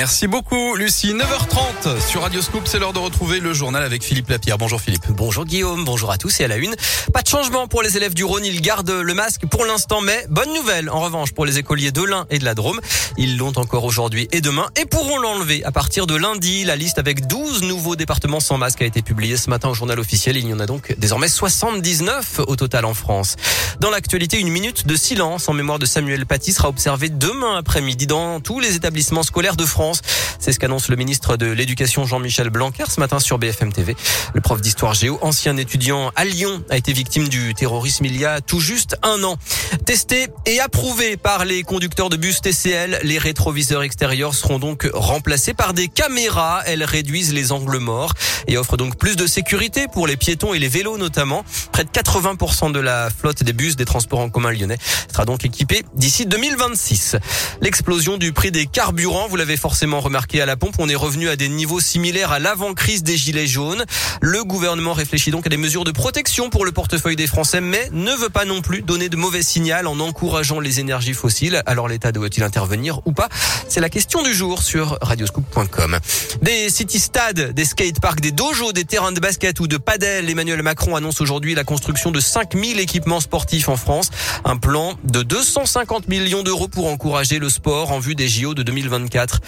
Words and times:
Merci 0.00 0.28
beaucoup 0.28 0.76
Lucie. 0.76 1.12
9h30 1.12 2.00
sur 2.00 2.22
Radio 2.22 2.40
Scoop, 2.40 2.68
c'est 2.68 2.78
l'heure 2.78 2.92
de 2.92 3.00
retrouver 3.00 3.40
le 3.40 3.52
journal 3.52 3.82
avec 3.82 4.04
Philippe 4.04 4.28
Lapierre. 4.28 4.56
Bonjour 4.56 4.80
Philippe. 4.80 5.10
Bonjour 5.10 5.44
Guillaume, 5.44 5.84
bonjour 5.84 6.12
à 6.12 6.18
tous 6.18 6.38
et 6.38 6.44
à 6.44 6.48
la 6.48 6.56
une. 6.56 6.76
Pas 7.12 7.22
de 7.22 7.26
changement 7.26 7.66
pour 7.66 7.82
les 7.82 7.96
élèves 7.96 8.14
du 8.14 8.22
Rhône, 8.22 8.44
ils 8.44 8.60
gardent 8.60 8.92
le 8.92 9.12
masque 9.12 9.46
pour 9.50 9.64
l'instant, 9.64 10.00
mais 10.00 10.24
bonne 10.30 10.54
nouvelle 10.54 10.88
en 10.88 11.00
revanche 11.00 11.32
pour 11.32 11.44
les 11.44 11.58
écoliers 11.58 11.90
de 11.90 12.04
l'Ain 12.04 12.26
et 12.30 12.38
de 12.38 12.44
la 12.44 12.54
Drôme. 12.54 12.80
Ils 13.16 13.38
l'ont 13.38 13.52
encore 13.56 13.82
aujourd'hui 13.82 14.28
et 14.30 14.40
demain 14.40 14.68
et 14.80 14.86
pourront 14.86 15.18
l'enlever 15.18 15.64
à 15.64 15.72
partir 15.72 16.06
de 16.06 16.14
lundi. 16.14 16.62
La 16.62 16.76
liste 16.76 17.00
avec 17.00 17.26
12 17.26 17.62
nouveaux 17.64 17.96
départements 17.96 18.38
sans 18.38 18.56
masque 18.56 18.82
a 18.82 18.84
été 18.84 19.02
publiée 19.02 19.36
ce 19.36 19.50
matin 19.50 19.68
au 19.68 19.74
journal 19.74 19.98
officiel. 19.98 20.36
Il 20.36 20.46
y 20.46 20.54
en 20.54 20.60
a 20.60 20.66
donc 20.66 20.94
désormais 20.96 21.28
79 21.28 22.42
au 22.46 22.54
total 22.54 22.84
en 22.84 22.94
France. 22.94 23.34
Dans 23.80 23.90
l'actualité, 23.90 24.38
une 24.38 24.50
minute 24.50 24.86
de 24.86 24.94
silence 24.94 25.48
en 25.48 25.54
mémoire 25.54 25.80
de 25.80 25.86
Samuel 25.86 26.24
Paty 26.24 26.52
sera 26.52 26.68
observée 26.68 27.08
demain 27.08 27.56
après-midi 27.56 28.06
dans 28.06 28.38
tous 28.38 28.60
les 28.60 28.76
établissements 28.76 29.24
scolaires 29.24 29.56
de 29.56 29.64
France. 29.64 29.87
France. 29.94 30.37
C'est 30.38 30.52
ce 30.52 30.60
qu'annonce 30.60 30.88
le 30.88 30.94
ministre 30.94 31.36
de 31.36 31.46
l'Éducation 31.46 32.06
Jean-Michel 32.06 32.48
Blanquer 32.48 32.84
ce 32.88 33.00
matin 33.00 33.18
sur 33.18 33.38
BFM 33.38 33.72
TV. 33.72 33.96
Le 34.34 34.40
prof 34.40 34.60
d'histoire 34.60 34.94
géo, 34.94 35.18
ancien 35.20 35.56
étudiant 35.56 36.12
à 36.14 36.24
Lyon, 36.24 36.62
a 36.70 36.76
été 36.76 36.92
victime 36.92 37.28
du 37.28 37.54
terrorisme 37.54 38.04
il 38.04 38.16
y 38.16 38.24
a 38.24 38.40
tout 38.40 38.60
juste 38.60 38.96
un 39.02 39.24
an. 39.24 39.36
Testé 39.84 40.28
et 40.46 40.60
approuvé 40.60 41.16
par 41.16 41.44
les 41.44 41.64
conducteurs 41.64 42.08
de 42.08 42.16
bus 42.16 42.40
TCL, 42.40 43.00
les 43.02 43.18
rétroviseurs 43.18 43.82
extérieurs 43.82 44.34
seront 44.34 44.60
donc 44.60 44.88
remplacés 44.94 45.54
par 45.54 45.74
des 45.74 45.88
caméras. 45.88 46.62
Elles 46.66 46.84
réduisent 46.84 47.34
les 47.34 47.50
angles 47.50 47.78
morts 47.78 48.14
et 48.46 48.56
offrent 48.56 48.76
donc 48.76 48.96
plus 48.96 49.16
de 49.16 49.26
sécurité 49.26 49.86
pour 49.92 50.06
les 50.06 50.16
piétons 50.16 50.54
et 50.54 50.60
les 50.60 50.68
vélos 50.68 50.98
notamment. 50.98 51.44
Près 51.72 51.82
de 51.82 51.90
80% 51.90 52.70
de 52.70 52.78
la 52.78 53.10
flotte 53.10 53.42
des 53.42 53.52
bus 53.52 53.74
des 53.74 53.84
transports 53.84 54.20
en 54.20 54.30
commun 54.30 54.52
lyonnais 54.52 54.78
sera 55.10 55.24
donc 55.24 55.44
équipée 55.44 55.82
d'ici 55.94 56.26
2026. 56.26 57.16
L'explosion 57.60 58.18
du 58.18 58.32
prix 58.32 58.52
des 58.52 58.66
carburants, 58.66 59.26
vous 59.28 59.36
l'avez 59.36 59.56
forcément 59.56 60.00
remarqué 60.28 60.42
à 60.42 60.46
la 60.46 60.56
pompe. 60.56 60.74
On 60.78 60.88
est 60.88 60.94
revenu 60.94 61.28
à 61.28 61.36
des 61.36 61.48
niveaux 61.48 61.80
similaires 61.80 62.32
à 62.32 62.38
l'avant-crise 62.38 63.02
des 63.02 63.16
gilets 63.16 63.46
jaunes. 63.46 63.84
Le 64.20 64.44
gouvernement 64.44 64.92
réfléchit 64.92 65.30
donc 65.30 65.46
à 65.46 65.48
des 65.48 65.56
mesures 65.56 65.84
de 65.84 65.90
protection 65.90 66.50
pour 66.50 66.64
le 66.64 66.72
portefeuille 66.72 67.16
des 67.16 67.26
Français, 67.26 67.60
mais 67.60 67.88
ne 67.92 68.12
veut 68.12 68.28
pas 68.28 68.44
non 68.44 68.60
plus 68.60 68.82
donner 68.82 69.08
de 69.08 69.16
mauvais 69.16 69.42
signal 69.42 69.86
en 69.86 69.98
encourageant 70.00 70.60
les 70.60 70.80
énergies 70.80 71.14
fossiles. 71.14 71.62
Alors 71.66 71.88
l'État 71.88 72.12
doit-il 72.12 72.42
intervenir 72.42 73.00
ou 73.06 73.12
pas? 73.12 73.28
C'est 73.68 73.80
la 73.80 73.88
question 73.88 74.22
du 74.22 74.34
jour 74.34 74.62
sur 74.62 74.98
radioscoop.com. 75.00 75.98
Des 76.42 76.68
city-stades, 76.68 77.52
des 77.52 77.64
skateparks, 77.64 78.20
des 78.20 78.32
dojos, 78.32 78.72
des 78.72 78.84
terrains 78.84 79.12
de 79.12 79.20
basket 79.20 79.60
ou 79.60 79.66
de 79.66 79.78
padel. 79.78 80.28
Emmanuel 80.28 80.62
Macron 80.62 80.96
annonce 80.96 81.20
aujourd'hui 81.20 81.54
la 81.54 81.64
construction 81.64 82.10
de 82.10 82.20
5000 82.20 82.80
équipements 82.80 83.20
sportifs 83.20 83.68
en 83.68 83.76
France. 83.76 84.10
Un 84.44 84.56
plan 84.56 84.94
de 85.04 85.22
250 85.22 86.08
millions 86.08 86.42
d'euros 86.42 86.68
pour 86.68 86.88
encourager 86.88 87.38
le 87.38 87.48
sport 87.48 87.92
en 87.92 87.98
vue 87.98 88.14
des 88.14 88.28
JO 88.28 88.54
de 88.54 88.62
2024. 88.62 89.40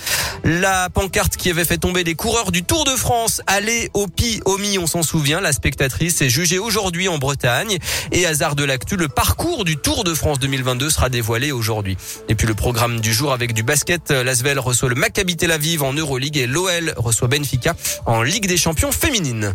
La 0.71 0.89
pancarte 0.89 1.37
qui 1.37 1.51
avait 1.51 1.65
fait 1.65 1.79
tomber 1.79 2.05
les 2.05 2.15
coureurs 2.15 2.53
du 2.53 2.63
Tour 2.63 2.85
de 2.85 2.93
France, 2.93 3.43
allez 3.49 3.91
au 3.93 4.07
pi 4.07 4.41
au 4.45 4.57
mi, 4.57 4.79
on 4.79 4.87
s'en 4.87 5.03
souvient. 5.03 5.41
La 5.41 5.51
spectatrice 5.51 6.23
est 6.23 6.29
jugée 6.29 6.61
aujourd'hui 6.61 7.09
en 7.09 7.19
Bretagne. 7.19 7.79
Et 8.13 8.25
hasard 8.25 8.55
de 8.55 8.63
l'actu, 8.63 8.95
le 8.95 9.09
parcours 9.09 9.65
du 9.65 9.77
Tour 9.77 10.05
de 10.05 10.15
France 10.15 10.39
2022 10.39 10.89
sera 10.89 11.09
dévoilé 11.09 11.51
aujourd'hui. 11.51 11.97
Et 12.29 12.37
puis 12.37 12.47
le 12.47 12.55
programme 12.55 13.01
du 13.01 13.13
jour 13.13 13.33
avec 13.33 13.53
du 13.53 13.65
basket, 13.65 14.13
l'Asvel 14.13 14.61
reçoit 14.61 14.89
le 14.89 14.95
Maccabi 14.95 15.37
Tel 15.37 15.51
Aviv 15.51 15.83
en 15.83 15.93
Euroleague 15.93 16.37
et 16.37 16.47
l'OL 16.47 16.95
reçoit 16.97 17.27
Benfica 17.27 17.75
en 18.07 18.23
Ligue 18.23 18.47
des 18.47 18.57
Champions 18.57 18.93
féminine. 18.93 19.53